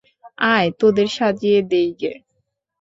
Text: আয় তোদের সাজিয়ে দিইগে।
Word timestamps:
আয় 0.47 0.69
তোদের 0.79 1.07
সাজিয়ে 1.07 1.59
দিইগে। 1.71 2.13